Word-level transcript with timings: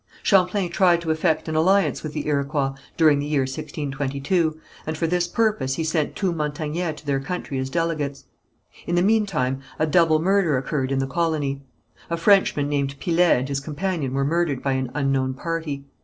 Champlain 0.23 0.71
tried 0.71 0.99
to 1.01 1.11
effect 1.11 1.47
an 1.47 1.55
alliance 1.55 2.01
with 2.01 2.13
the 2.13 2.25
Iroquois 2.25 2.71
during 2.97 3.19
the 3.19 3.27
year 3.27 3.43
1622, 3.43 4.59
and 4.87 4.97
for 4.97 5.05
this 5.05 5.27
purpose 5.27 5.75
he 5.75 5.83
sent 5.83 6.15
two 6.15 6.33
Montagnais 6.33 6.93
to 6.93 7.05
their 7.05 7.19
country 7.19 7.59
as 7.59 7.69
delegates. 7.69 8.25
In 8.87 8.95
the 8.95 9.03
meantime 9.03 9.61
a 9.77 9.85
double 9.85 10.19
murder 10.19 10.57
occurred 10.57 10.91
in 10.91 10.97
the 10.97 11.05
colony. 11.05 11.61
A 12.09 12.17
Frenchman 12.17 12.67
named 12.67 12.99
Pillet 12.99 13.37
and 13.41 13.47
his 13.49 13.59
companion 13.59 14.13
were 14.15 14.25
murdered 14.25 14.63
by 14.63 14.71
an 14.71 14.89
unknown 14.95 15.35
party. 15.35 15.85